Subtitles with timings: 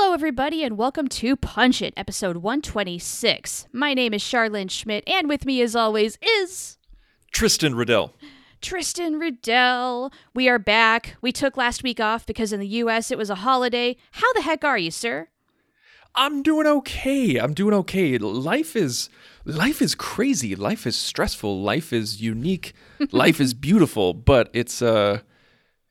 [0.00, 3.66] Hello, everybody, and welcome to Punch It, episode 126.
[3.72, 6.78] My name is Charlene Schmidt, and with me, as always, is
[7.32, 8.14] Tristan Riddell.
[8.60, 10.12] Tristan Riddell.
[10.32, 11.16] We are back.
[11.20, 13.10] We took last week off because in the U.S.
[13.10, 13.96] it was a holiday.
[14.12, 15.30] How the heck are you, sir?
[16.14, 17.36] I'm doing okay.
[17.36, 18.18] I'm doing okay.
[18.18, 19.10] Life is
[19.44, 20.54] life is crazy.
[20.54, 21.60] Life is stressful.
[21.60, 22.72] Life is unique.
[23.10, 25.22] life is beautiful, but it's uh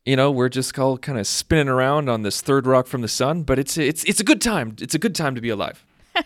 [0.08, 3.10] you know, we're just all kind of spinning around on this third rock from the
[3.10, 4.76] sun, but it's it's it's a good time.
[4.80, 5.86] It's a good time to be alive.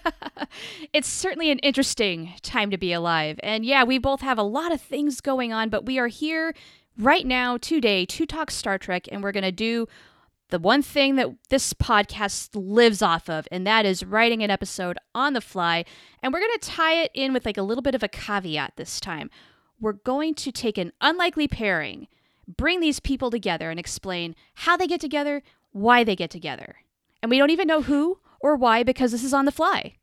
[0.94, 3.40] It's certainly an interesting time to be alive.
[3.42, 6.54] And yeah, we both have a lot of things going on, but we are here
[6.98, 9.88] right now today to talk Star Trek, and we're going to do
[10.50, 14.98] the one thing that this podcast lives off of, and that is writing an episode
[15.16, 15.86] on the fly.
[16.22, 18.74] And we're going to tie it in with like a little bit of a caveat
[18.76, 19.30] this time.
[19.80, 22.08] We're going to take an unlikely pairing,
[22.58, 26.78] bring these people together, and explain how they get together, why they get together.
[27.22, 29.96] And we don't even know who or why because this is on the fly.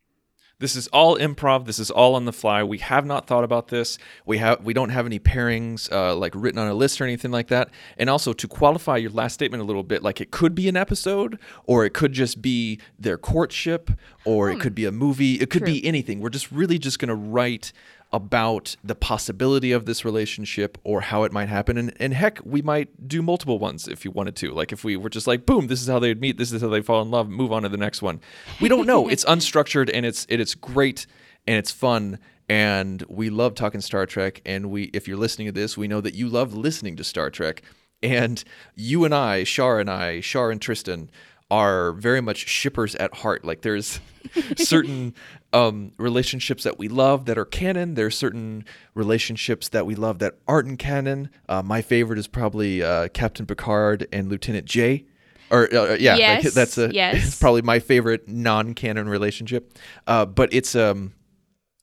[0.61, 1.67] This is all improv.
[1.67, 2.65] This is all on the fly.
[2.65, 3.97] We have not thought about this.
[4.27, 7.31] We have we don't have any pairings uh, like written on a list or anything
[7.31, 7.71] like that.
[7.97, 10.77] And also to qualify your last statement a little bit, like it could be an
[10.77, 13.91] episode, or it could just be their courtship,
[14.25, 15.35] or it could be a movie.
[15.35, 16.19] It could be anything.
[16.19, 17.73] We're just really just gonna write
[18.13, 21.77] about the possibility of this relationship or how it might happen.
[21.77, 24.53] And, and heck, we might do multiple ones if you wanted to.
[24.53, 26.69] Like if we were just like, boom, this is how they'd meet, this is how
[26.69, 28.21] they fall in love, move on to the next one.
[28.61, 29.09] We don't know.
[29.09, 31.07] it's unstructured and it's it, it's great
[31.47, 32.19] and it's fun.
[32.49, 34.41] And we love talking Star Trek.
[34.47, 37.29] And we if you're listening to this, we know that you love listening to Star
[37.29, 37.63] Trek.
[38.03, 38.43] And
[38.75, 41.11] you and I, Shar and I, Shar and Tristan,
[41.51, 43.45] are very much shippers at heart.
[43.45, 44.01] Like there's
[44.57, 45.15] certain
[45.53, 47.95] um, relationships that we love that are canon.
[47.95, 48.65] There's certain
[48.95, 51.31] relationships that we love that aren't in canon.
[51.49, 55.07] Uh, my favorite is probably uh, Captain Picard and Lieutenant J.
[55.51, 57.29] Or uh, yeah, like, that's a yes.
[57.29, 59.79] it's probably my favorite non-canon relationship.
[60.07, 61.15] Uh, but it's um,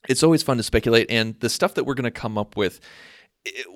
[0.08, 2.80] it's always fun to speculate, and the stuff that we're gonna come up with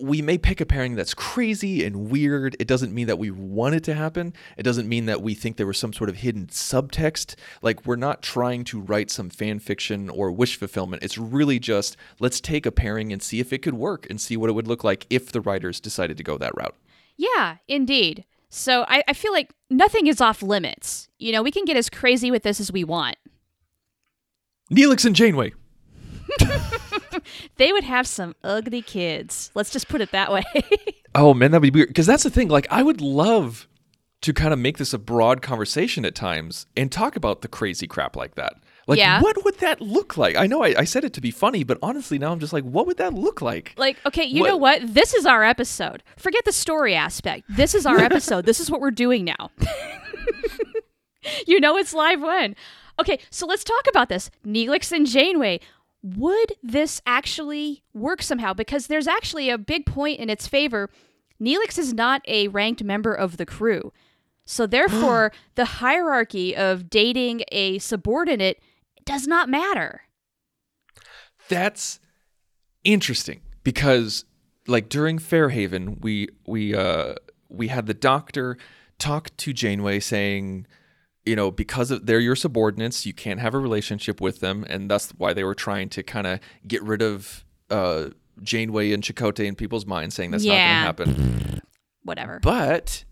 [0.02, 2.56] we may pick a pairing that's crazy and weird.
[2.59, 4.34] It doesn't mean that we want it to happen.
[4.57, 7.35] It doesn't mean that we think there was some sort of hidden subtext.
[7.62, 11.03] Like we're not trying to write some fan fiction or wish fulfillment.
[11.03, 14.38] It's really just let's take a pairing and see if it could work and see
[14.38, 16.75] what it would look like if the writers decided to go that route.
[17.18, 18.25] Yeah, indeed.
[18.50, 21.09] So I, I feel like nothing is off limits.
[21.19, 23.18] You know, we can get as crazy with this as we want.
[24.72, 25.53] Neelix and Janeway.
[27.57, 29.51] They would have some ugly kids.
[29.56, 30.44] Let's just put it that way.
[31.16, 31.88] Oh man, that'd be weird.
[31.88, 32.50] Because that's the thing.
[32.50, 33.67] Like, I would love
[34.22, 37.88] to kind of make this a broad conversation at times and talk about the crazy
[37.88, 38.53] crap like that.
[38.85, 39.19] Like, Yeah.
[39.19, 40.35] what would that look like?
[40.35, 42.63] I know I, I said it to be funny, but honestly, now I'm just like,
[42.63, 43.73] what would that look like?
[43.75, 44.81] like, okay, you What- know what?
[44.94, 46.03] This is our episode.
[46.16, 47.46] Forget the story aspect.
[47.50, 48.46] This is our episode.
[48.46, 49.50] this is what we're doing now.
[51.47, 52.56] you know it's live when.
[53.00, 54.29] Okay, so let's talk about this.
[54.46, 55.59] Neelix and Janeway.
[56.02, 58.54] Would this actually work somehow?
[58.54, 60.90] Because there's actually a big point in its favor.
[61.42, 63.92] Neelix is not a ranked member of the crew.
[64.46, 68.62] So therefore, the hierarchy of dating a subordinate
[69.06, 70.02] does not matter.
[71.50, 72.00] That's
[72.84, 74.26] interesting because,
[74.68, 77.16] like during Fairhaven, we we uh
[77.50, 78.58] we had the doctor
[79.00, 80.68] talk to Janeway saying,
[81.29, 84.90] you know, because of they're your subordinates, you can't have a relationship with them, and
[84.91, 88.09] that's why they were trying to kind of get rid of uh
[88.41, 90.84] Janeway and Chakotay in people's minds, saying that's Yeah.
[90.85, 91.62] not going to happen.
[92.03, 92.40] Whatever.
[92.41, 93.03] But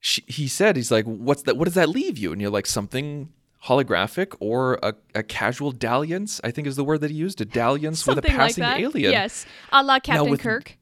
[0.00, 1.56] she, he said, he's like, what's that?
[1.56, 2.32] What does that leave you?
[2.32, 3.30] And you're like, something
[3.64, 7.44] holographic or a, a casual dalliance, I think is the word that he used, a
[7.44, 9.10] dalliance with a Something like passing alien.
[9.12, 9.44] Yes.
[9.72, 10.76] A la Captain with- Kirk.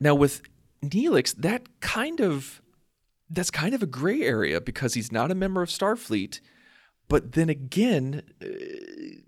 [0.00, 0.42] Now with
[0.84, 2.60] Neelix, that kind of
[3.30, 6.40] that's kind of a gray area because he's not a member of Starfleet,
[7.08, 8.46] but then again, uh,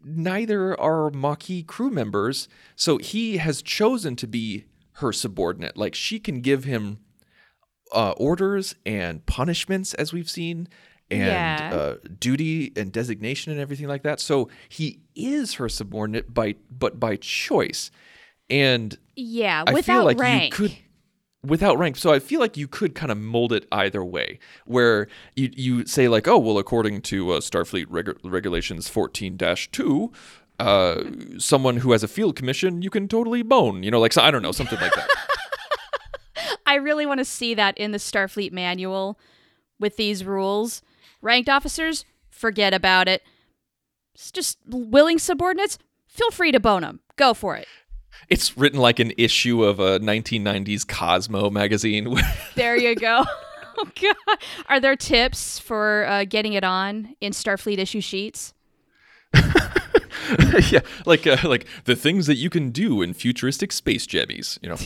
[0.05, 2.49] neither are Maquis crew members.
[2.77, 4.65] So he has chosen to be
[4.95, 5.77] her subordinate.
[5.77, 6.99] Like she can give him
[7.93, 10.69] uh, orders and punishments, as we've seen,
[11.11, 11.27] and
[11.59, 11.71] Yeah.
[11.75, 14.21] uh, duty and designation and everything like that.
[14.21, 17.91] So he is her subordinate by but by choice.
[18.49, 20.45] And Yeah, I without feel like rank.
[20.45, 20.77] you could
[21.45, 21.97] without rank.
[21.97, 25.87] So I feel like you could kind of mold it either way, where you you
[25.87, 29.39] say like, oh well, according to uh, Starfleet regu- regulations fourteen
[29.73, 30.13] two.
[30.59, 31.03] uh,
[31.39, 33.83] someone who has a field commission, you can totally bone.
[33.83, 35.09] You know, like I don't know, something like that.
[36.67, 39.19] I really want to see that in the Starfleet manual
[39.79, 40.83] with these rules.
[41.23, 43.23] Ranked officers, forget about it.
[44.15, 47.01] It's just willing subordinates, feel free to bone them.
[47.17, 47.67] Go for it.
[48.29, 52.17] It's written like an issue of a 1990s Cosmo magazine.
[52.55, 53.25] There you go.
[53.79, 54.39] oh, God.
[54.69, 58.53] Are there tips for uh, getting it on in Starfleet issue sheets?
[60.71, 64.59] yeah, like uh, like the things that you can do in futuristic space jammies.
[64.63, 64.77] You know,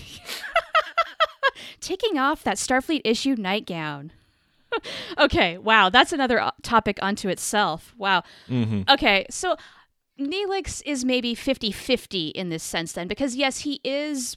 [1.81, 4.12] Taking off that Starfleet issue nightgown.
[5.19, 7.94] okay, wow, that's another uh, topic unto itself.
[7.97, 8.23] Wow.
[8.88, 9.56] Okay, so
[10.19, 14.37] Neelix is maybe 50 50 in this sense, then, because yes, he is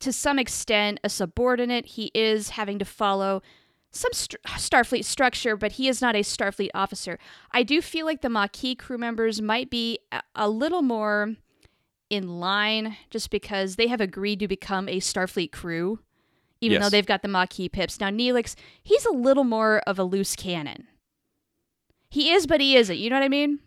[0.00, 1.86] to some extent a subordinate.
[1.86, 3.42] He is having to follow
[3.90, 7.18] some st- Starfleet structure, but he is not a Starfleet officer.
[7.52, 11.34] I do feel like the Maquis crew members might be a, a little more
[12.10, 16.00] in line just because they have agreed to become a Starfleet crew,
[16.60, 16.82] even Yes.
[16.84, 17.98] though they've got the Maquis pips.
[17.98, 20.86] Now, Neelix, he's a little more of a loose cannon.
[22.10, 22.96] He is, but he isn't.
[22.98, 23.58] You know what I mean?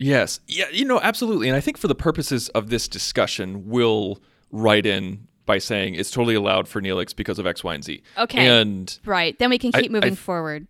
[0.00, 0.40] Yes.
[0.48, 1.46] Yeah, you know, absolutely.
[1.48, 4.20] And I think for the purposes of this discussion, we'll
[4.50, 8.02] write in by saying it's totally allowed for Neelix because of X, Y, and Z.
[8.18, 8.46] Okay.
[8.48, 9.38] And Right.
[9.38, 10.66] Then we can I- keep moving I- forward.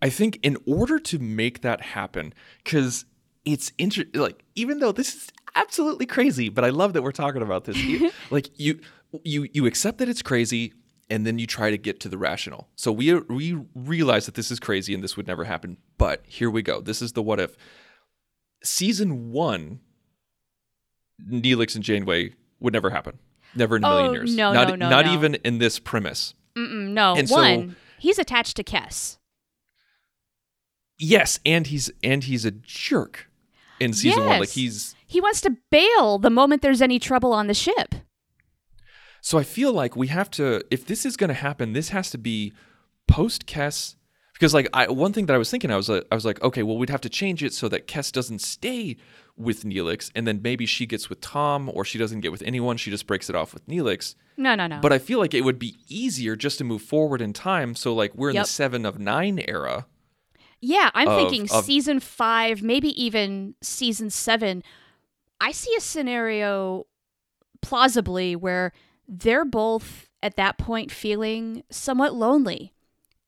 [0.00, 3.06] I think in order to make that happen, because
[3.44, 7.42] it's inter- like even though this is absolutely crazy, but I love that we're talking
[7.42, 7.76] about this.
[7.82, 8.80] You- like you,
[9.24, 10.74] you, you accept that it's crazy,
[11.10, 12.68] and then you try to get to the rational.
[12.76, 15.78] So we we realize that this is crazy and this would never happen.
[15.98, 16.80] But here we go.
[16.80, 17.56] This is the what if.
[18.64, 19.80] Season one,
[21.24, 23.18] Neelix and Janeway would never happen.
[23.54, 24.34] Never in a million Oh, years.
[24.34, 25.12] no, not no, no, not no.
[25.14, 26.34] even in this premise.
[26.56, 27.14] Mm-mm, no.
[27.14, 29.18] And so- One, he's attached to Kes.
[30.98, 33.28] Yes, and he's and he's a jerk
[33.80, 34.40] in season one.
[34.40, 37.94] Like he's He wants to bail the moment there's any trouble on the ship.
[39.20, 42.10] so I feel like we have to if this is going to happen, this has
[42.10, 42.52] to be
[43.08, 43.96] post Kes
[44.34, 46.42] because like I one thing that I was thinking I was like, I was like
[46.42, 48.96] okay, well we'd have to change it so that Kes doesn't stay
[49.36, 52.76] with Neelix and then maybe she gets with Tom or she doesn't get with anyone,
[52.76, 54.14] she just breaks it off with Neelix.
[54.36, 54.78] No, no, no.
[54.80, 57.94] But I feel like it would be easier just to move forward in time so
[57.94, 58.44] like we're in Yep.
[58.44, 59.86] the 7 of 9 era.
[60.60, 64.62] yeah, I'm of- thinking of- season five, maybe even season seven.
[65.40, 66.86] I see a scenario
[67.60, 68.72] plausibly where
[69.08, 72.72] they're both at that point feeling somewhat lonely.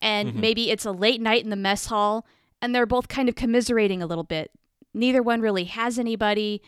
[0.03, 0.41] And Mm-hmm.
[0.41, 2.27] maybe it's a late night in the mess hall
[2.63, 4.51] and they're both kind of commiserating a little bit.
[4.95, 6.63] Neither one really has anybody.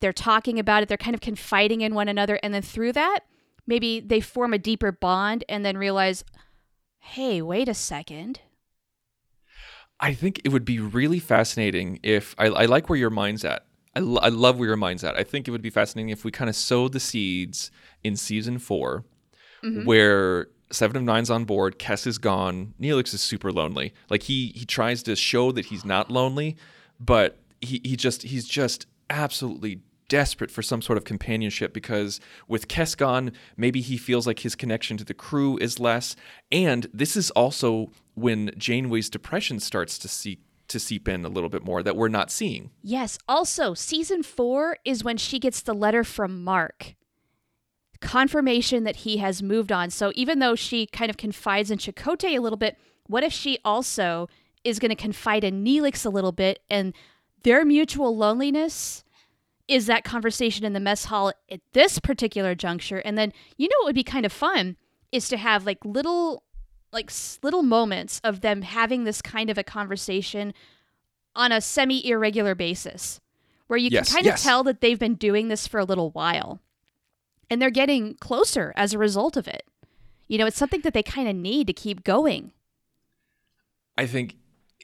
[0.00, 0.88] They're talking about it.
[0.88, 2.38] They're kind of confiding in one another.
[2.42, 3.20] And then through that,
[3.66, 6.24] maybe they form a deeper bond and then realize,
[6.98, 8.40] hey, wait a second.
[10.00, 13.64] I think it would be really fascinating if I, I like where your mind's at.
[13.94, 15.16] I, lo- I love where your mind's at.
[15.16, 17.70] I think it would be fascinating if we kind of sowed the seeds
[18.02, 19.04] in season 4
[19.84, 23.92] where Seven of Nine's on board, Kes is gone, Neelix is super lonely.
[24.10, 26.56] Like he he tries to show that he's not lonely,
[26.98, 32.68] but he, he just he's just absolutely desperate for some sort of companionship because with
[32.68, 36.14] Kes gone, maybe he feels like his connection to the crew is less.
[36.52, 41.50] And this is also when Janeway's depression starts to seep to seep in a little
[41.50, 42.70] bit more that we're not seeing.
[42.82, 43.18] Yes.
[43.28, 46.94] Also, season four is when she gets the letter from Mark.
[48.04, 49.90] Confirmation that he has moved on.
[49.90, 53.58] So even though she kind of confides in Chakotay a little bit, what if she
[53.64, 54.28] also
[54.62, 56.92] is going to confide in Neelix a little bit and
[57.42, 59.04] their mutual loneliness
[59.68, 63.74] is that conversation in the mess hall at this particular juncture and then you know
[63.80, 64.76] what would be kind of fun
[65.12, 66.42] is to have like little
[66.92, 70.52] like s- little moments of them having this kind of a conversation
[71.36, 73.20] on a semi irregular basis
[73.66, 74.40] where you Yes, can kind yes.
[74.40, 76.60] of tell that they've been doing this for a little while
[77.50, 79.64] and they're getting closer as a result of it.
[80.28, 82.52] You know, it's something that they kind of need to keep going.
[83.96, 84.36] I think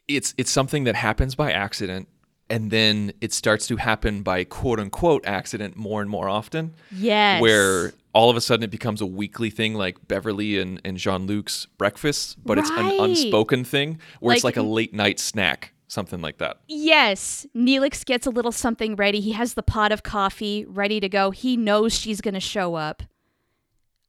[0.09, 2.09] it's it's something that happens by accident
[2.49, 7.41] and then it starts to happen by quote unquote accident more and more often Yes.
[7.41, 11.67] where all of a sudden it becomes a weekly thing like Beverly and, and Jean-Luc's
[11.79, 16.21] breakfast, but it's an unspoken thing where it's Like- like a late night snack, something
[16.21, 16.59] like that.
[16.69, 19.21] Yes, Neelix gets a little something ready.
[19.21, 21.31] He has the pot of coffee ready to go.
[21.31, 23.03] He knows she's going to show up.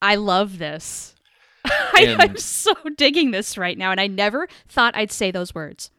[0.02, 1.16] I love this.
[1.66, 5.92] I, I'm so digging this right now, and I never thought I'd say those words.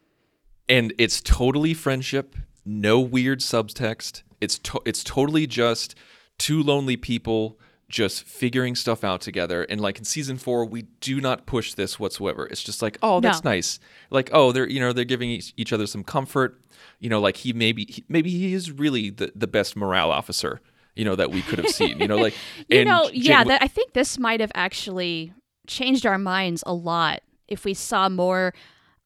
[0.69, 2.35] and it's totally friendship,
[2.65, 4.23] no weird subtext.
[4.41, 5.95] It's to- it's totally just
[6.37, 7.57] two lonely people
[7.93, 9.61] just figuring stuff out together.
[9.69, 12.47] And like in season four, we do not push this whatsoever.
[12.47, 13.51] It's just like, oh, that's No.
[13.51, 13.79] nice.
[14.09, 16.59] Like, oh, they're you know they're giving each, each other some comfort.
[16.99, 20.59] You know, like he maybe he, maybe he is really the the best morale officer.
[20.95, 21.99] You know that we could have seen.
[21.99, 22.33] You know, like
[22.67, 25.31] You know, Jane- yeah, that, I think this might have actually
[25.67, 28.55] changed our minds a lot if we saw more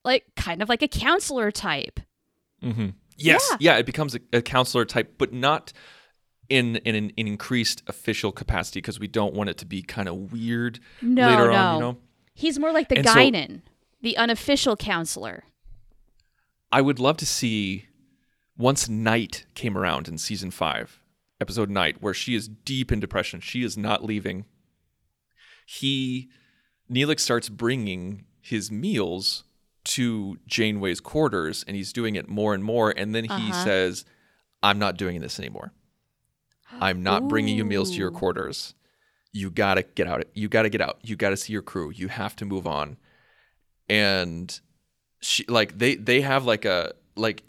[0.05, 1.99] like kind of like a counselor type.
[2.63, 2.87] Mm-hmm.
[3.17, 3.57] Yes, Yeah.
[3.73, 5.73] yeah, it becomes a, a counselor type, but not
[6.49, 10.07] in in an, an increased official capacity because we don't want it to be kind
[10.07, 11.55] of weird No, later no.
[11.55, 11.73] on.
[11.75, 11.97] You know,
[12.33, 13.61] He's more like the And so- Guinan,
[14.01, 15.43] the unofficial counselor.
[16.71, 17.85] I would love to see
[18.57, 20.99] once Night came around in season five,
[21.41, 23.39] episode Night, where she is deep in depression.
[23.39, 24.45] She is not leaving.
[25.65, 26.29] He,
[26.91, 29.43] Neelix starts bringing his meals
[29.85, 32.91] to Janeway's quarters, and he's doing it more and more.
[32.95, 33.63] And then he Uh-huh.
[33.63, 34.05] says,
[34.61, 35.73] "I'm not doing this anymore.
[36.71, 38.73] I'm not bringing you meals to your quarters.
[39.31, 40.23] You gotta get out.
[40.33, 40.99] You gotta get out.
[41.03, 41.91] You gotta see your crew.
[41.91, 42.97] You have to move on."
[43.89, 44.59] And
[45.21, 47.43] she like they they have like a like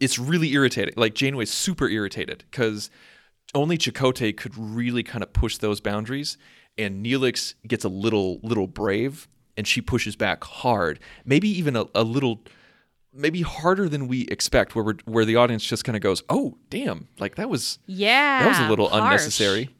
[0.00, 0.94] it's really irritating.
[0.96, 2.90] Like Janeway's super irritated because
[3.54, 6.36] only Chakotay could really kind of push those boundaries,
[6.76, 11.86] and Neelix gets a little little brave, and she pushes back hard, maybe even a,
[11.94, 12.42] a little,
[13.14, 16.58] maybe harder than we expect, where we're, where the audience just kind of goes, "Oh,
[16.70, 18.42] damn!" Like that was Yeah.
[18.42, 19.02] that was a little harsh.
[19.02, 19.70] unnecessary.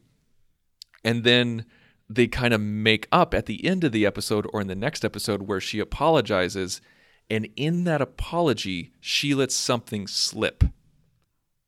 [1.03, 1.65] And then
[2.09, 5.03] they kind of make up at the end of the episode or in the next
[5.03, 6.81] episode where she apologizes,
[7.29, 10.63] and in that apology, she lets something slip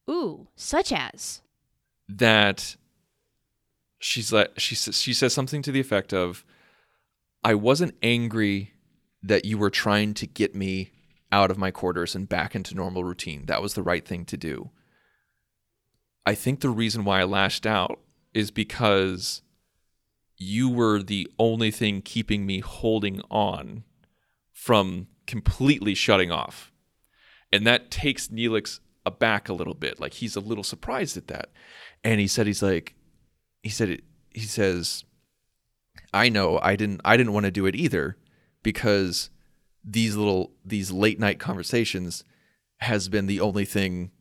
[0.10, 1.42] Ooh, such as.
[2.08, 2.76] that
[4.00, 6.46] she's like she says she says something to the effect of
[7.44, 8.74] I wasn't angry
[9.24, 10.92] that you were trying to get me
[11.32, 13.46] out of my quarters and back into normal routine.
[13.46, 14.72] That was the right thing to do.
[16.26, 18.00] I think the reason why I lashed out
[18.34, 19.42] is because
[20.38, 23.84] you were the only thing keeping me holding on
[24.52, 26.72] from completely shutting off.
[27.52, 30.00] And that takes Neelix aback a little bit.
[30.00, 31.50] Like he's a little surprised at that.
[32.04, 32.94] And he said he's like
[33.64, 34.04] he said it
[34.34, 35.04] he says
[36.14, 38.18] I know I didn't I didn't want to do it either
[38.64, 39.30] because
[39.88, 42.24] these little these late night conversations
[42.78, 44.12] has been the only thing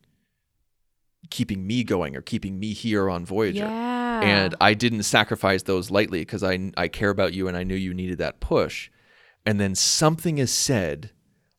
[1.28, 3.64] keeping me going or keeping me here on Voyager.
[3.64, 4.20] Yeah.
[4.22, 7.74] And I didn't sacrifice those lightly because I I care about you and I knew
[7.74, 8.90] you needed that push.
[9.44, 11.10] And then something is said,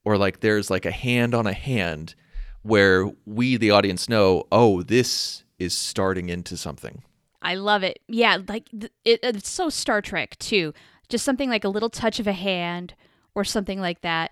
[0.03, 2.15] or like there's like a hand on a hand
[2.63, 7.03] where we, the audience, know, oh, this is starting into something.
[7.41, 7.99] I love it.
[8.07, 10.73] Yeah, like th- it, it's so Star Trek too.
[11.07, 12.93] Just something like a little touch of a hand
[13.36, 14.31] or something like that,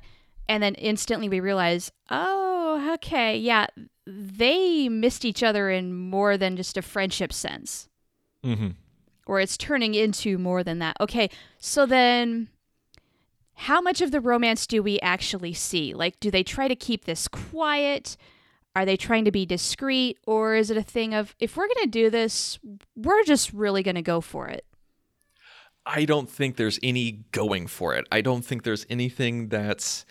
[0.50, 3.68] and then instantly we realize, oh, okay, yeah,
[4.06, 7.90] they missed each other in more than just a friendship sense,
[8.44, 8.70] Mm-hmm.
[9.26, 10.98] or it's turning into more than that.
[11.00, 12.50] Okay, so then.
[13.58, 15.94] How much of the romance do we actually see?
[15.94, 18.18] Like, do they try to keep this quiet?
[18.76, 20.18] Are they trying to be discreet?
[20.28, 22.60] Or is it a thing of, if we're going to do this,
[22.98, 24.66] we're just really going to go for it?
[25.86, 28.08] I don't think there's any going for it.
[28.12, 30.06] I don't think there's anything that's.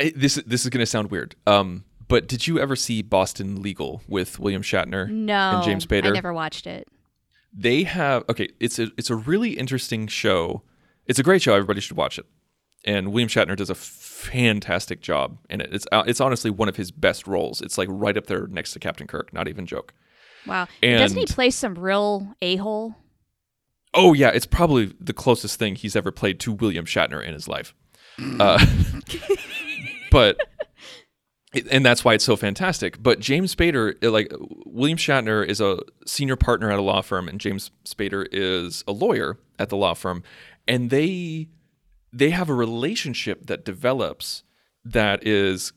[0.00, 1.34] I- This this is going to sound weird.
[1.46, 5.52] Um, but did you ever see Boston Legal with William Shatner No.
[5.56, 6.06] and James Spader?
[6.06, 6.88] I never watched it.
[7.52, 10.62] they have okay it's a it's a really interesting show
[11.06, 12.24] it's a great show everybody should watch it
[12.84, 16.76] and william shatner does a fantastic job in it it's uh, it's honestly one of
[16.76, 19.92] his best roles it's like right up there next to captain kirk not even joke
[20.46, 20.68] Wow.
[20.80, 22.94] Doesn't he play some real a hole?
[23.94, 27.48] Oh yeah it's probably the closest thing he's ever played to william shatner in his
[27.48, 27.74] life.
[28.38, 28.64] Uh,
[30.10, 30.36] but
[31.70, 33.02] and that's why it's so fantastic.
[33.02, 34.32] But James Spader, uh, like
[34.66, 38.92] William Shatner, is a senior partner at a law firm, and James Spader is a
[38.92, 40.22] lawyer at the law firm,
[40.68, 41.48] and they
[42.12, 44.44] they have a relationship that develops
[44.84, 45.72] that is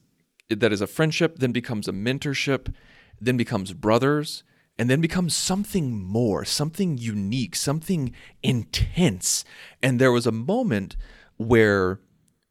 [0.49, 2.73] that is a friendship, then becomes a mentorship,
[3.19, 4.43] then becomes brothers,
[4.83, 8.13] and then becomes something more, something unique, something
[8.43, 9.45] intense.
[9.81, 10.97] And there was a moment
[11.37, 12.01] where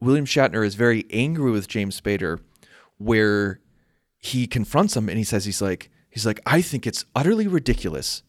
[0.01, 2.41] William Shatner is very angry with James Spader
[2.97, 3.61] where
[4.17, 8.23] he confronts him and he says he's like he's like I think it's utterly ridiculous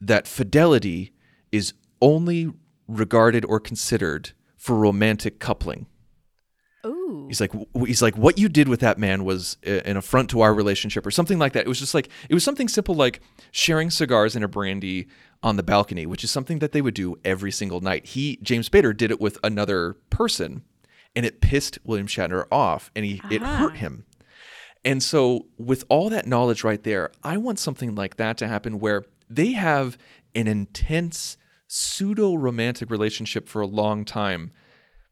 [0.00, 1.12] that fidelity
[1.52, 1.72] is
[2.02, 2.52] only
[2.88, 5.86] regarded or considered for romantic coupling.
[7.08, 7.26] Ooh.
[7.28, 7.52] He's like
[7.86, 11.06] he's like what you did with that man was uh, an affront to our relationship
[11.06, 11.60] or something like that.
[11.66, 13.20] It was just like it was something simple like
[13.52, 15.06] sharing cigars and a brandy
[15.42, 18.06] on the balcony, which is something that they would do every single night.
[18.06, 20.62] He James Spader did it with another person
[21.14, 23.56] and it pissed William Shatner off and he it Ah.
[23.56, 24.04] hurt him.
[24.84, 28.78] And so with all that knowledge right there, I want something like that to happen
[28.78, 29.98] where they have
[30.34, 31.36] an intense
[31.66, 34.52] pseudo romantic relationship for a long time,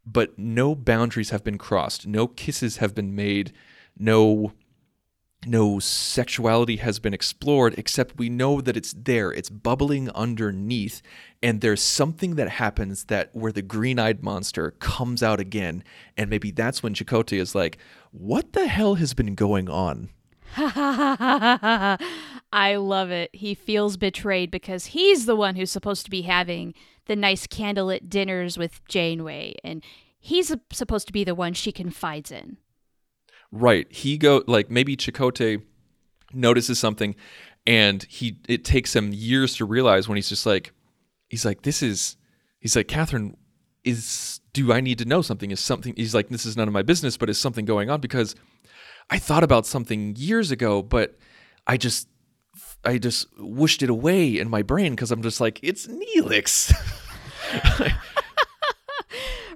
[0.07, 3.53] but no boundaries have been crossed, no kisses have been made,
[3.99, 4.53] no
[5.47, 11.03] no sexuality has been explored except we know that it's there it's bubbling underneath
[11.43, 15.85] and there's something that happens that where the green-eyed monster comes out again
[16.17, 17.79] and maybe that's when Chakotay is like
[18.11, 20.09] what the hell has been going on
[22.55, 23.31] I love it.
[23.33, 26.73] He feels betrayed because he's the one who's supposed to be having
[27.07, 29.83] the nice candlelit dinners with Janeway, and
[30.21, 32.59] he's supposed to be the one she confides in.
[33.51, 33.93] Right.
[33.93, 35.63] He go like maybe Chakotay
[36.33, 37.17] notices something,
[37.67, 40.73] and he it takes him years to realize when he's just like,
[41.29, 42.17] he's like, this is,
[42.61, 43.35] he's like, Kathryn,
[43.83, 45.51] is do I need to know something?
[45.51, 45.93] Is something?
[45.97, 48.37] He's like, this is none of my business, but is something going on because
[49.11, 51.19] I thought about something years ago, but
[51.67, 52.07] I just
[52.87, 56.73] I just whooshed it away in my brain because I'm just like, it's Neelix.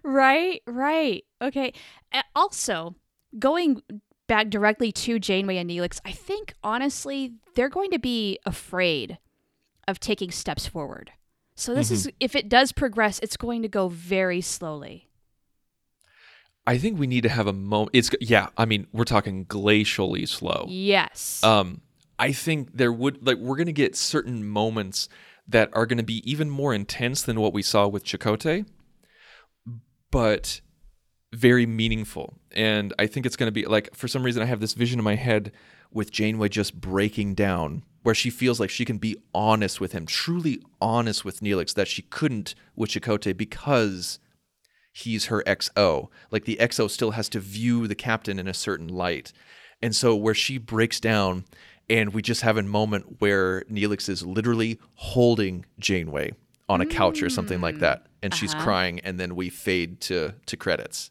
[0.02, 1.24] right, right.
[1.42, 1.72] Okay.
[2.34, 2.94] Also,
[3.38, 3.82] going
[4.26, 9.18] back directly to Janeway and Neelix, I think honestly they're going to be afraid
[9.86, 11.12] of taking steps forward.
[11.54, 11.94] So this mm-hmm.
[11.94, 15.08] is if it does progress, it's going to go very slowly.
[16.66, 17.90] I think we need to have a moment.
[17.94, 18.48] It's yeah.
[18.56, 20.66] I mean, we're talking glacially slow.
[20.68, 21.42] Yes.
[21.42, 21.80] Um,
[22.18, 25.08] I think there would like we're gonna get certain moments
[25.46, 28.66] that are gonna be even more intense than what we saw with Chakotay,
[30.10, 30.60] but
[31.32, 32.38] very meaningful.
[32.52, 35.04] And I think it's gonna be like for some reason I have this vision in
[35.04, 35.52] my head
[35.90, 40.06] with Janeway just breaking down where she feels like she can be honest with him,
[40.06, 44.18] truly honest with Neelix that she couldn't with Chakotay because
[44.92, 46.08] he's her XO.
[46.30, 49.32] Like the XO still has to view the captain in a certain light.
[49.82, 51.44] And so where she breaks down
[51.90, 56.32] and we just have a moment where Neelix is literally holding Janeway
[56.68, 58.64] on a couch or something like that and she's uh-huh.
[58.64, 61.10] crying and then we fade to to credits.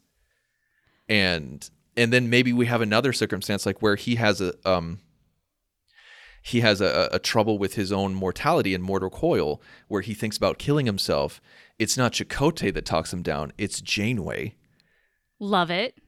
[1.08, 5.00] And and then maybe we have another circumstance like where he has a um
[6.42, 10.36] he has a, a trouble with his own mortality in Mortal Coil, where he thinks
[10.36, 11.42] about killing himself.
[11.78, 14.54] It's not Chakotay that talks him down; it's Janeway.
[15.38, 15.98] Love it.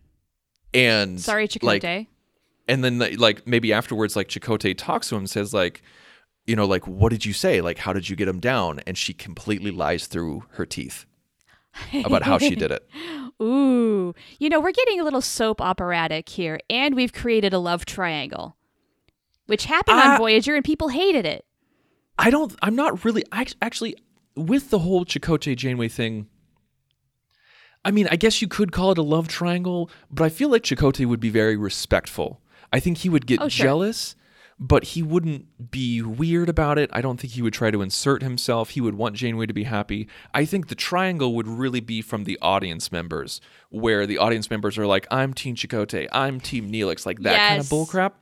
[0.72, 1.98] And sorry, Chakotay.
[1.98, 2.06] Like,
[2.70, 5.83] and then like maybe afterwards, like Chakotay talks to him, says like,
[6.46, 7.61] you know, like what did you say?
[7.61, 8.80] Like how did you get him down?
[8.87, 11.04] And she completely lies through her teeth
[12.04, 12.88] about how she did it.
[13.42, 17.87] Ooh, you know, we're getting a little soap operatic here, and we've created a love
[17.87, 18.56] triangle
[19.50, 21.44] which happened uh, on Voyager and people hated it.
[22.16, 22.54] I don't.
[22.62, 23.24] I'm not really.
[23.33, 23.96] I actually
[24.37, 26.28] with the whole Chakotay Janeway thing.
[27.85, 30.62] I mean, I guess you could call it a love triangle, but I feel like
[30.62, 32.40] Chakotay would be very respectful.
[32.72, 33.64] I think he would get oh, sure.
[33.64, 34.16] jealous,
[34.59, 36.90] but he wouldn't be weird about it.
[36.92, 38.70] I don't think he would try to insert himself.
[38.70, 40.06] He would want Janeway to be happy.
[40.35, 44.76] I think the triangle would really be from the audience members, where the audience members
[44.76, 47.48] are like, I'm Team Chakotay, I'm Team Neelix, like that yes.
[47.48, 48.12] kind of bullcrap.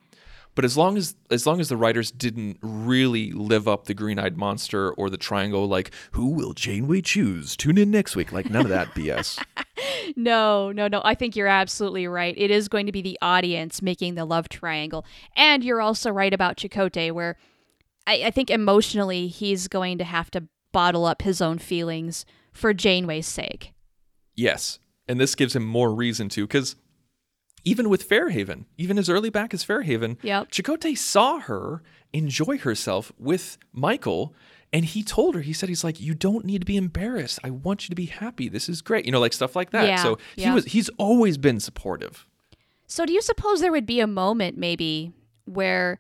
[0.58, 4.36] But as long as as long as the writers didn't really live up the green-eyed
[4.36, 7.56] monster or the triangle, like who will Janeway choose?
[7.56, 8.32] Tune in next week.
[8.32, 9.40] Like none of that BS.
[10.16, 11.00] no, no, no.
[11.04, 12.34] I think you're absolutely right.
[12.36, 16.34] It is going to be the audience making the love triangle, and you're also right
[16.34, 17.36] about Chakotay, where
[18.08, 22.74] I, I think emotionally he's going to have to bottle up his own feelings for
[22.74, 23.74] Janeway's sake.
[24.34, 26.74] Yes, and this gives him more reason to because
[27.64, 30.50] even with Fairhaven, even as early back as Fairhaven, yep.
[30.50, 34.34] Chakotay saw her enjoy herself with Michael.
[34.70, 37.38] And he told her, he said, he's like, you don't need to be embarrassed.
[37.42, 38.50] I want you to be happy.
[38.50, 39.06] This is great.
[39.06, 39.86] You know, like stuff like that.
[39.86, 40.54] Yeah, so he yeah.
[40.54, 42.26] was, he's always been supportive.
[42.86, 45.12] So do you suppose there would be a moment maybe
[45.46, 45.98] where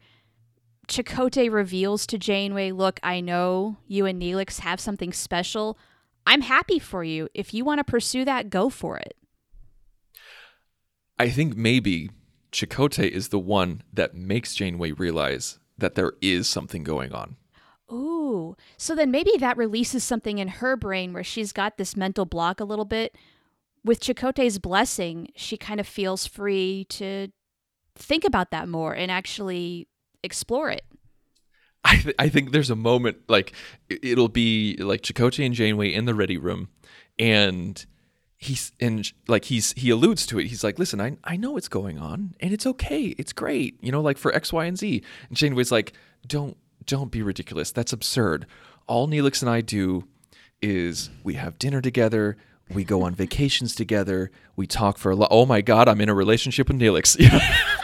[0.86, 5.78] Chakotay reveals to Janeway, look, I know you and Neelix have something special.
[6.26, 7.28] I'm happy for you.
[7.32, 9.16] If you want to pursue that, go for it.
[11.18, 12.10] I think maybe
[12.52, 17.36] Chakotay is the one that makes Janeway realize that there is something going on.
[17.90, 18.56] Ooh.
[18.76, 22.60] So then maybe that releases something in her brain where she's got this mental block
[22.60, 23.16] a little bit.
[23.84, 27.28] With Chakotay's blessing, she kind of feels free to
[27.94, 29.88] think about that more and actually
[30.22, 30.84] explore it.
[31.84, 33.52] I, th- I think there's a moment like
[33.88, 36.68] it'll be like Chakotay and Janeway in the ready room
[37.18, 37.84] and
[38.38, 40.46] he's and like he's he alludes to it.
[40.46, 43.14] He's like listen i i know what's going on and it's okay.
[43.18, 43.76] It's great.
[43.82, 45.02] You know like for x y and z.
[45.28, 45.92] And janeway's like
[46.26, 47.70] don't don't be ridiculous.
[47.72, 48.46] That's absurd.
[48.86, 50.04] All neelix and i do
[50.62, 52.36] is we have dinner together
[52.74, 56.08] we go on vacations together we talk for a lot oh my god i'm in
[56.08, 57.16] a relationship with neelix.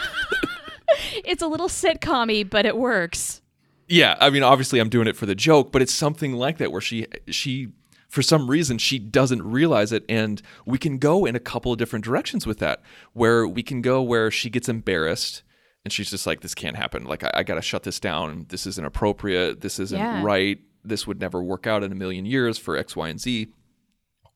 [1.23, 3.41] It's a little sitcommy but it works.
[3.87, 6.71] Yeah, I mean, obviously, I'm doing it for the joke, but it's something like that
[6.71, 7.69] where she she
[8.15, 11.77] for some reason she doesn't realize it and we can go in a couple of
[11.77, 15.43] different directions with that where we can go where she gets embarrassed
[15.83, 17.03] and she's just like this can't happen.
[17.03, 18.45] Like i, I gotta shut this down.
[18.47, 19.59] This isn't appropriate.
[19.59, 20.23] This isn't Yeah.
[20.23, 20.59] right.
[20.85, 23.47] This would never work out in a million years for x y and z.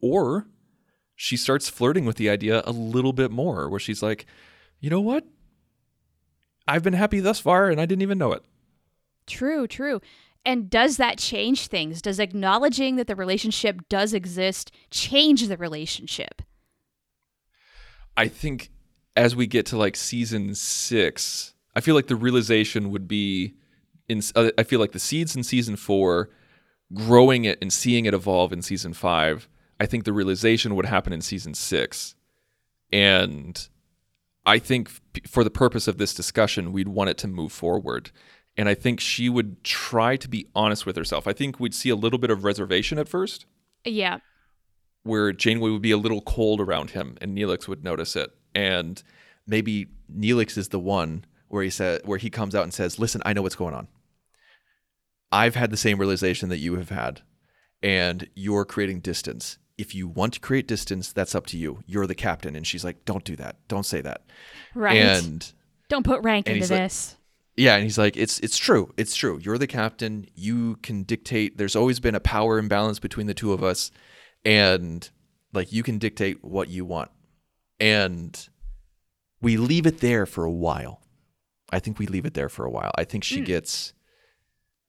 [0.02, 0.48] Or
[1.16, 4.26] she starts flirting with the idea a little bit more where she's like
[4.82, 5.24] you know what?
[6.68, 8.44] I've been happy thus far and i didn't even know it.
[9.26, 10.02] True, true.
[10.46, 12.02] And does that change things?
[12.02, 16.42] Does acknowledging that the relationship does exist change the relationship?
[18.16, 18.72] I think
[19.16, 23.54] as we get to like season six, I feel like the realization would be
[24.08, 24.22] in.
[24.36, 26.30] uh, I feel like the seeds in season four,
[26.94, 29.48] growing it and seeing it evolve in season five.
[29.80, 32.16] I think the realization would happen in season six,
[32.92, 33.68] and
[34.46, 34.90] I think
[35.28, 38.12] for the purpose of this discussion, we'd want it to move forward.
[38.60, 41.28] And I think she would try to be honest with herself.
[41.28, 43.46] I think we'd see a little bit of reservation at first
[43.86, 44.18] Yeah.
[45.04, 48.32] where Janeway would be a little cold around him and Neelix would notice it.
[48.54, 49.02] And
[49.48, 53.22] maybe Neelix is the one where he said where he comes out and says, "Listen,
[53.26, 53.88] I know what's going on.
[55.32, 57.22] I've had the same realization that you have had,
[57.82, 59.58] and you're creating distance.
[59.78, 61.84] If you want to create distance, that's up to you.
[61.88, 63.56] You're the captain." And she's like, "Don't do that.
[63.68, 64.26] Don't say that."
[64.76, 64.98] Right.
[64.98, 65.52] And
[65.88, 67.16] Don't put rank into like- this.
[67.60, 69.38] Yeah, and he's like, it's it's true, it's true.
[69.42, 70.26] You're the captain.
[70.34, 71.58] You can dictate.
[71.58, 73.92] There's always been a power imbalance between the two of us,
[74.46, 75.08] and
[75.52, 77.12] like you can dictate what you want.
[77.78, 78.48] And
[79.42, 81.02] we leave it there for a while.
[81.70, 82.92] I think we leave it there for a while.
[82.96, 83.46] I think she hmm.
[83.46, 83.94] gets,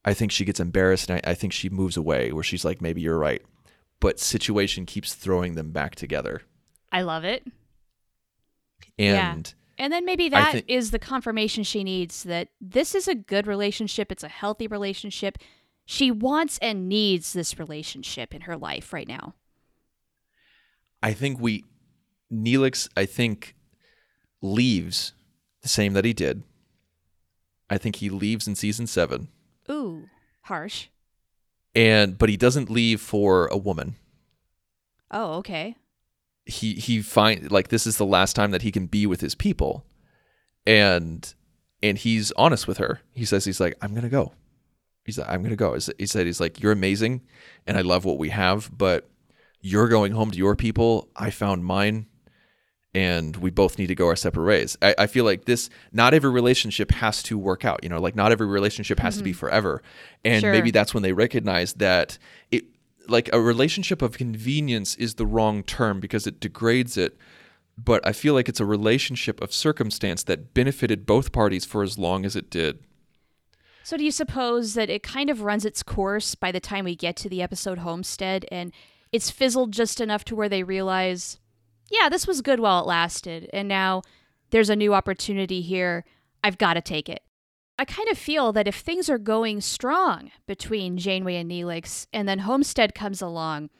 [0.05, 2.31] I think she gets embarrassed, and I, I think she moves away.
[2.31, 3.43] Where she's like, maybe you're right,
[3.99, 6.43] but situation keeps throwing them back together,
[6.93, 7.45] I love it.
[8.97, 9.53] And.
[9.81, 13.47] And then maybe that is think- the confirmation she needs that this is a good
[13.47, 15.39] relationship, it's a healthy relationship.
[15.87, 19.35] She wants and needs this relationship in her life right now.
[21.03, 21.65] I think we
[22.31, 23.57] Neelix I think
[24.43, 25.15] leaves
[25.63, 26.43] the same that he did.
[27.71, 29.29] I think he leaves in season 7
[29.71, 30.11] Ooh,
[30.43, 30.89] harsh.
[31.75, 33.97] and but he doesn't leave for a woman.
[35.11, 35.77] Oh, okay.
[36.51, 39.35] He he find like this is the last time that he can be with his
[39.35, 39.87] people.
[40.67, 41.33] And
[41.83, 43.01] and he's honest with her.
[43.15, 44.33] He says he's like I'm going to go.
[45.05, 45.79] He's like I'm going to go.
[45.99, 47.23] He said he's like you're amazing
[47.67, 49.09] and I love what we have, but
[49.61, 51.09] you're going home to your people.
[51.17, 52.07] I found mine
[52.95, 54.77] and we both need to go our separate ways.
[54.83, 58.17] I, I feel like this, not every relationship has to work out, you know, like
[58.17, 59.39] not every relationship has to be mm-hmm.
[59.39, 59.83] forever.
[60.25, 60.53] And Sure.
[60.53, 62.19] maybe that's when they recognize that
[62.51, 62.65] it,
[63.11, 67.17] like a relationship of convenience is the wrong term because it degrades it.
[67.77, 71.99] But I feel like it's a relationship of circumstance that benefited both parties for as
[71.99, 72.81] long as it did.
[73.83, 76.95] So, do you suppose that it kind of runs its course by the time we
[76.95, 78.73] get to the episode Homestead and
[79.13, 81.39] it's fizzled just enough to where they realize,
[81.91, 84.03] yeah, this was good while it lasted, and now
[84.51, 86.05] there's a new opportunity here.
[86.45, 87.23] I've got to take it.
[87.81, 92.29] I kind of feel that if things are going strong between Janeway and Neelix, and
[92.29, 93.71] then Homestead comes along,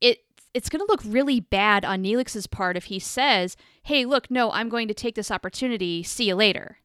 [0.00, 0.18] it
[0.52, 4.50] it's going to look really bad on Neelix's part if he says, "Hey, look, no,
[4.50, 6.02] I'm going to take this opportunity.
[6.02, 6.78] See you later."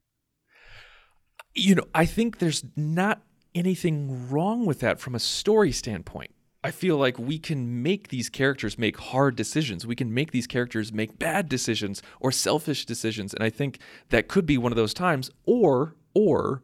[1.54, 3.22] you know, I think there's not
[3.54, 6.32] anything wrong with that from a story standpoint.
[6.64, 9.86] I feel like we can make these characters make hard decisions.
[9.86, 13.34] We can make these characters make bad decisions or selfish decisions.
[13.34, 15.32] And I think that could be one of those times.
[15.46, 16.64] Or, or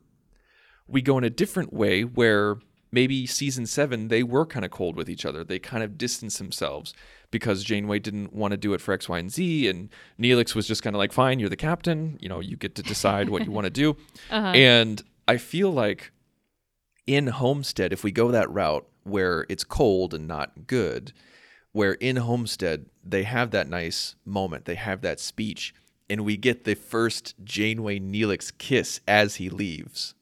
[0.87, 2.57] we go in a different way where
[2.91, 5.43] maybe season seven, they were kind of cold with each other.
[5.43, 6.93] They kind of distanced themselves
[7.31, 9.67] because Janeway didn't want to do it for X, Y, and Z.
[9.67, 12.17] And Neelix was just kind of like, fine, you're the captain.
[12.21, 13.95] You know, you get to decide what you want to do.
[14.29, 14.47] Uh-huh.
[14.47, 16.11] And I feel like
[17.05, 21.13] in Homestead, if we go that route where it's cold and not good,
[21.71, 25.73] where in Homestead they have that nice moment, they have that speech,
[26.09, 30.15] and we get the first Janeway Neelix kiss as he leaves.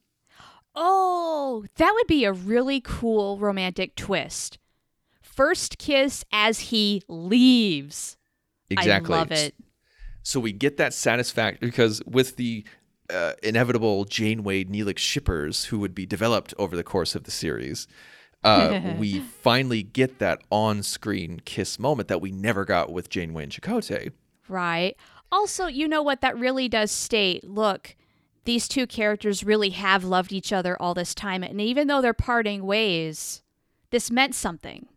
[0.75, 4.57] Oh, that would be a really cool romantic twist.
[5.21, 8.17] First kiss as he leaves.
[8.69, 9.13] Exactly.
[9.13, 9.55] I love it.
[10.23, 12.65] So we get that satisfaction because with the
[13.09, 17.87] uh, inevitable Janeway Neelix shippers who would be developed over the course of the series,
[18.43, 23.51] uh, we finally get that on-screen kiss moment that we never got with Janeway and
[23.51, 24.11] Chakotay.
[24.47, 24.95] Right.
[25.35, 26.21] Also, you know what?
[26.21, 27.95] That really does state look,
[28.45, 31.43] these two characters really have loved each other all this time.
[31.43, 33.41] And even though they're parting ways,
[33.89, 34.87] this meant something.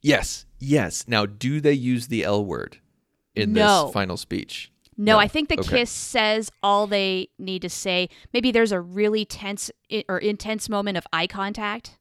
[0.00, 1.08] Yes, yes.
[1.08, 2.78] Now, do they use the L word
[3.34, 3.86] in No.
[3.86, 4.70] this final speech?
[4.96, 5.18] No, No.
[5.18, 5.78] I think the Okay.
[5.80, 8.08] kiss says all they need to say.
[8.32, 9.70] Maybe there's a really tense
[10.08, 11.98] or intense moment of eye contact,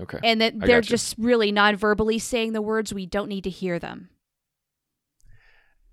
[0.00, 0.20] Okay.
[0.22, 2.94] and that they're just really non-verbally saying the words.
[2.94, 4.10] We don't need to hear them.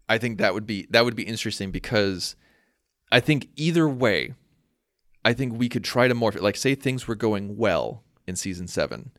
[0.10, 2.36] I think that would be that would be interesting because
[3.12, 4.34] I think either way,
[5.24, 6.44] I think we could try to morph it.
[6.44, 9.12] Like say things were going well in season seven,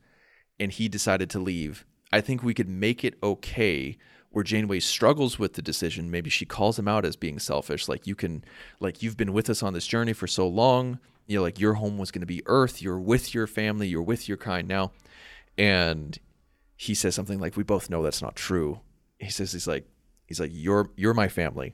[0.59, 1.85] and he decided to leave.
[2.11, 3.97] I think we could make it okay
[4.31, 6.11] where Janeway struggles with the decision.
[6.11, 7.87] Maybe she calls him out as being selfish.
[7.87, 8.43] Like you can,
[8.79, 10.99] like you've been with us on this journey for so long.
[11.27, 12.81] You know, like your home was going to be Earth.
[12.81, 13.87] You're with your family.
[13.87, 14.91] You're with your kind now,
[15.57, 16.17] and
[16.75, 18.81] he says something like, "We both know that's not true."
[19.19, 19.85] He says, "He's like."
[20.29, 21.73] He's like, "You're you're my family.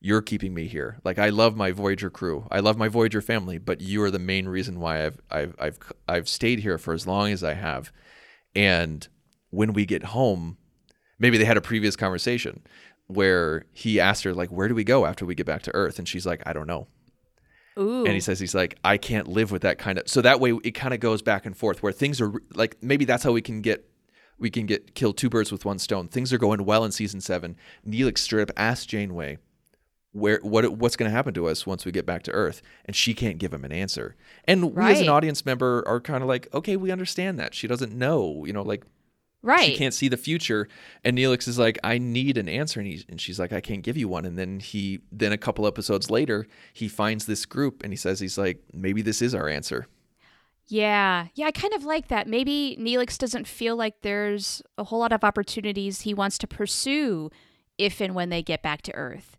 [0.00, 0.98] You're keeping me here.
[1.04, 2.46] Like I love my Voyager crew.
[2.50, 5.78] I love my Voyager family, but you are the main reason why I've I've I've
[6.08, 7.92] I've stayed here for as long as I have.
[8.54, 9.06] And
[9.50, 10.58] when we get home,
[11.20, 12.62] maybe they had a previous conversation
[13.06, 16.00] where he asked her like, "Where do we go after we get back to Earth?"
[16.00, 16.88] And she's like, "I don't know."
[17.78, 20.08] Ooh, And he says he's like, I can't live with that kind of.
[20.08, 23.04] So that way it kind of goes back and forth where things are like maybe
[23.04, 23.88] that's how we can get
[24.38, 26.08] we can get kill two birds with one stone.
[26.08, 27.56] Things are going well in season seven.
[27.86, 29.38] Neelix straight up asks Janeway
[30.12, 32.96] where what what's going to happen to us once we get back to Earth, and
[32.96, 34.16] she can't give him an answer.
[34.44, 37.66] And we as an audience member are kind of like, okay, we understand that she
[37.66, 38.44] doesn't know.
[38.44, 38.84] You know, like
[39.42, 39.64] right.
[39.64, 40.68] she can't see the future
[41.04, 43.82] and Neelix is like I need an answer and, he, and she's like I can't
[43.82, 47.82] give you one and then he then a couple episodes later he finds this group
[47.82, 49.86] and he says he's like maybe this is our answer
[50.68, 52.28] Yeah, yeah, I kind of like that.
[52.28, 57.30] Maybe Neelix doesn't feel like there's a whole lot of opportunities he wants to pursue
[57.78, 59.38] if and when they get back to Earth.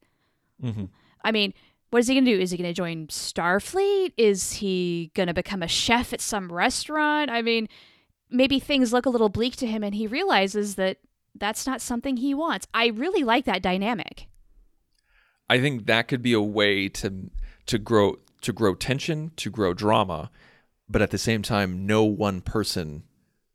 [0.61, 0.85] mm-hmm.
[1.23, 1.53] I mean,
[1.91, 2.41] what is he going to do?
[2.41, 4.13] Is he going to join Starfleet?
[4.17, 7.29] Is he going to become a chef at some restaurant?
[7.29, 7.67] I mean,
[8.29, 10.97] maybe things look a little bleak to him and he realizes that
[11.35, 12.67] that's not something he wants.
[12.73, 14.27] I really like that dynamic.
[15.49, 17.29] I think that could be a way to
[17.65, 20.29] to grow to grow tension to grow drama
[20.89, 23.04] but at the same time no one person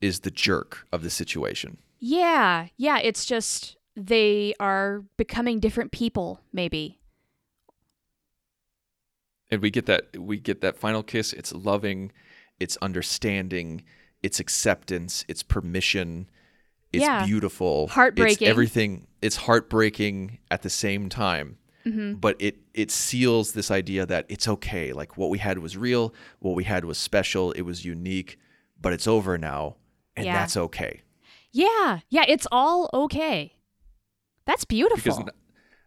[0.01, 6.41] is the jerk of the situation Yeah, yeah, it's just they are becoming different people,
[6.53, 6.99] maybe.
[9.51, 12.11] and we get that we get that final kiss it's loving
[12.61, 13.85] it's understanding
[14.23, 16.29] it's acceptance it's permission
[16.93, 17.25] it's Yeah.
[17.27, 18.47] beautiful Heartbreaking.
[18.47, 22.15] it's everything it's heartbreaking at the same time Mm-hmm.
[22.15, 26.15] but it it seals this idea that it's okay like what we had was real
[26.39, 28.39] what we had was special it was unique
[28.81, 29.77] but it's over now
[30.17, 30.33] and Yeah.
[30.39, 31.03] that's okay
[31.53, 33.53] Yeah, yeah, it's all okay.
[34.47, 35.17] That's beautiful.
[35.19, 35.33] because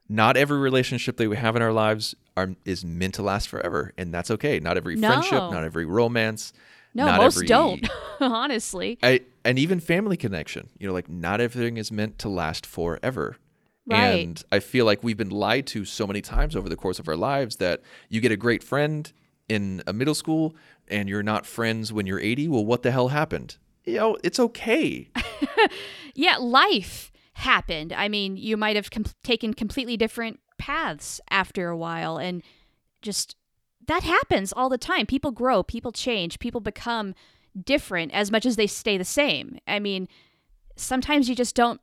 [0.07, 3.91] not every relationship that we have in our lives are is meant to last forever
[3.97, 6.53] and that's okay not every friendship not every romance
[6.93, 7.87] no, most every- don't,
[8.21, 8.97] honestly.
[9.03, 10.69] I, and even family connection.
[10.79, 13.37] You know, like not everything is meant to last forever.
[13.87, 14.25] Right.
[14.25, 17.07] And I feel like we've been lied to so many times over the course of
[17.07, 19.11] our lives that you get a great friend
[19.47, 20.55] in a middle school
[20.89, 22.49] and you're not friends when you're 80.
[22.49, 23.57] Well, what the hell happened?
[23.85, 25.09] You know, it's okay.
[26.17, 27.93] Yeah, life happened.
[27.93, 32.41] I mean, you might have com- taken completely different paths after a while, and
[33.03, 33.35] just
[33.85, 35.05] that happens all the time.
[35.05, 37.13] People grow, people change, people become
[37.63, 39.59] different as much as they stay the same.
[39.67, 40.07] I mean,
[40.75, 41.79] sometimes you just don't.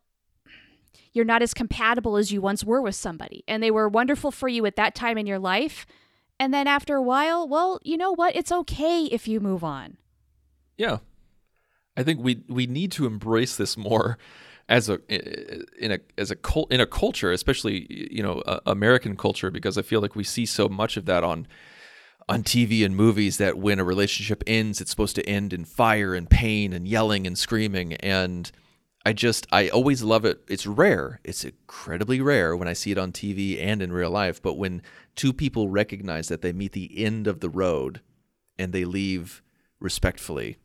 [1.14, 4.48] You're not as compatible as you once were with somebody, and they were wonderful for
[4.48, 5.87] you at that time in your life.
[6.38, 8.35] And then after a while, well, you know what?
[8.37, 9.96] It's okay if you move on.
[10.77, 10.98] Yeah.
[11.96, 14.18] I think we we need to embrace this more
[14.68, 14.98] as a
[15.79, 19.79] in a as a cult in a culture, especially you know uh, American culture, because
[19.79, 21.46] I feel like we see so much of that on
[22.29, 26.14] on TV and movies that when a relationship ends, it's supposed to end in fire
[26.14, 27.94] and pain and yelling and screaming.
[27.94, 28.50] And
[29.06, 30.42] I just I always love it.
[30.48, 31.20] It's rare.
[31.24, 34.40] It's incredibly rare when I see it on TV and in real life.
[34.40, 34.82] But when
[35.14, 38.00] two people recognize that they meet the end of the road
[38.58, 39.42] and they leave
[39.78, 40.56] respectfully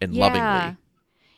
[0.00, 0.24] and Yeah.
[0.26, 0.76] lovingly.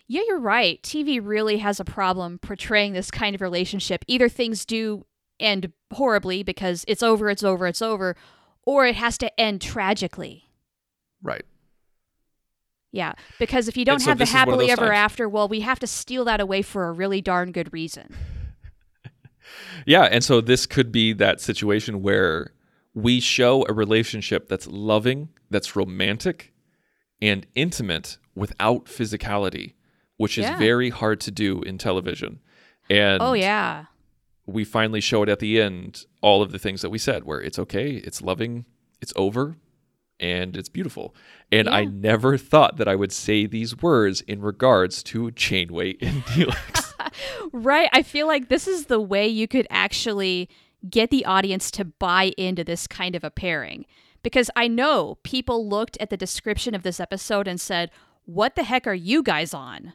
[0.06, 0.82] Yeah, you're right.
[0.82, 4.04] TV really has a problem portraying this kind of relationship.
[4.08, 5.06] Either things do
[5.38, 8.16] end horribly because it's over, it's over, it's over,
[8.66, 10.50] or it has to end tragically.
[11.22, 11.44] Right.
[12.92, 14.96] Yeah, because if you don't And so have the one of happily ever times.
[14.96, 18.14] after, well, we have to steal that away for a really darn good reason.
[19.86, 22.52] Yeah, and so this could be that situation where
[22.94, 26.52] we show a relationship that's loving, that's romantic,
[27.20, 29.74] and intimate without physicality,
[30.16, 32.40] which is very hard to do in television.
[32.88, 33.86] And oh yeah.
[34.46, 37.40] we finally show it at the end all of the things that we said where
[37.40, 38.64] it's okay, it's loving,
[39.00, 39.56] it's over,
[40.20, 41.14] and it's beautiful.
[41.50, 46.22] And I never thought that I would say these words in regards to Janeway and
[46.24, 46.86] Neelix.
[47.52, 47.88] Right.
[47.92, 50.48] I feel like this is the way you could actually
[50.88, 53.86] get the audience to buy into this kind of a pairing.
[54.22, 57.90] Because I know people looked at the description of this episode and said,
[58.26, 59.94] What the heck are you guys on?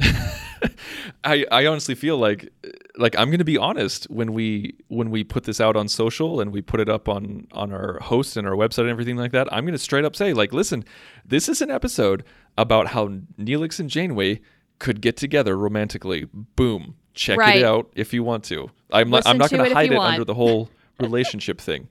[1.24, 2.52] I, I honestly feel like
[2.96, 6.52] like I'm gonna be honest when we when we put this out on social and
[6.52, 9.52] we put it up on on our host and our website and everything like that.
[9.52, 10.84] I'm gonna straight up say like, listen,
[11.24, 12.24] this is an episode
[12.56, 14.40] about how Neelix and Janeway
[14.78, 16.26] could get together romantically.
[16.32, 17.56] Boom, check Right.
[17.56, 18.70] it out if you want to.
[18.92, 20.12] I'm Listen I'm not gonna it hide it want.
[20.14, 21.88] under the whole relationship thing.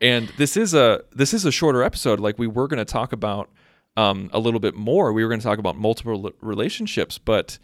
[0.00, 2.20] And this is a this is a shorter episode.
[2.20, 3.50] Like we were gonna talk about
[3.96, 5.12] um, a little bit more.
[5.12, 7.58] We were gonna talk about multiple relationships, but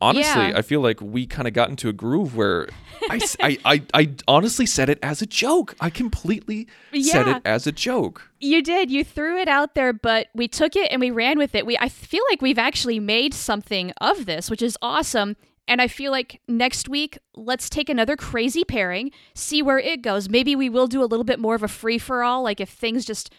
[0.00, 0.52] honestly, Yeah.
[0.56, 2.68] I feel like we kind of got into a groove where
[3.10, 5.74] I, I, I honestly said it as a joke.
[5.80, 6.66] I completely
[7.02, 8.30] said it as a joke.
[8.40, 8.90] You did.
[8.90, 11.66] You threw it out there, but we took it and we ran with it.
[11.66, 15.36] We I feel like we've actually made something of this, which is awesome.
[15.66, 20.28] And I feel like next week, let's take another crazy pairing, see where it goes.
[20.28, 22.42] Maybe we will do a little bit more of a free for all.
[22.42, 23.32] Like if things just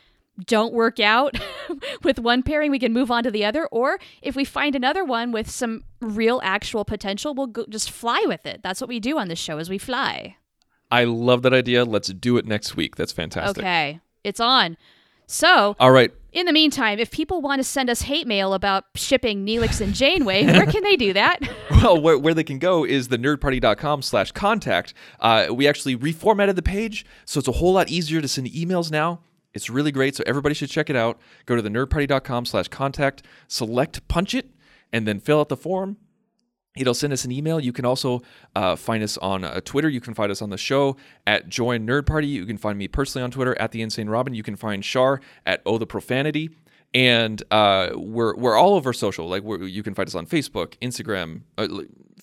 [0.46, 1.36] don't work out
[2.04, 3.68] with one pairing, we can move on to the other.
[3.68, 8.24] Or if we find another one with some real actual potential, we'll go, just fly
[8.28, 8.62] with it.
[8.64, 10.38] That's what we do on this show is we fly.
[10.92, 11.84] I love that idea.
[11.84, 12.96] Let's do it next week.
[12.96, 13.64] That's fantastic.
[13.64, 14.78] Okay, it's on.
[15.28, 16.12] So All right.
[16.34, 19.94] In the meantime, if people want to send us hate mail about shipping Neelix and
[19.94, 21.40] Janeway, where can they do that?
[21.82, 24.96] Well, where, where they can go is the nerdparty.com slash contact.
[25.20, 28.90] Uh, we actually reformatted the page, so it's a whole lot easier to send emails
[28.90, 29.20] now.
[29.56, 31.20] It's really great, so everybody should check it out.
[31.46, 34.52] Go to the nerdparty.com slash contact, select punch it,
[34.92, 35.98] and then fill out the form.
[36.78, 37.58] It'll send us an email.
[37.60, 38.22] You can also
[38.54, 39.88] uh, find us on uh, Twitter.
[39.88, 42.28] You can find us on the show at Join Nerd Party.
[42.28, 44.34] You can find me personally on Twitter at the Insane Robin.
[44.34, 46.50] You can find Shar at Oh the Profanity,
[46.94, 49.30] and uh, we're we're all over social.
[49.30, 51.44] Like you can find us on Facebook, Instagram.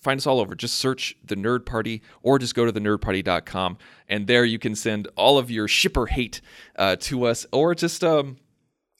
[0.03, 0.53] Find us all over.
[0.53, 3.77] Just search the Nerd Party, or just go to the nerdparty.com,
[4.09, 6.41] and there you can send all of your shipper hate
[6.75, 8.37] uh, to us, or just um,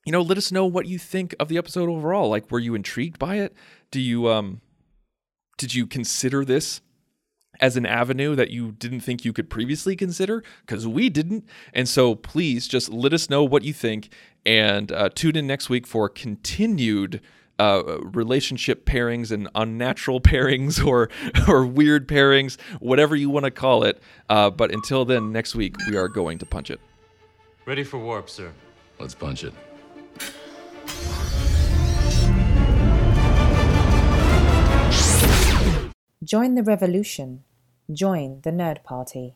[0.06, 2.30] you know, let us know what you think of the episode overall.
[2.30, 3.54] Like, were you intrigued by it?
[3.92, 4.62] Do you um
[5.58, 6.82] did you consider this
[7.62, 10.44] as an avenue that you didn't think you could previously consider?
[10.66, 11.46] Because we didn't.
[11.74, 14.10] And so please just let us know what you think
[14.46, 17.22] and uh, tune in next week for continued.
[17.64, 21.10] Uh, relationship pairings and unnatural pairings or
[21.48, 24.02] or weird pairings, whatever you want to call it.
[24.30, 26.82] Uh, but until then, next week we are going to punch it.
[27.66, 28.52] Ready for warp, sir.
[29.00, 29.54] Let's punch it.
[36.22, 37.44] Join the revolution.
[37.92, 39.36] Join the Nerd Party.